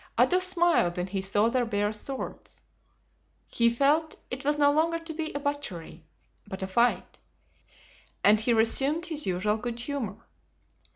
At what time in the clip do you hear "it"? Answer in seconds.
4.31-4.43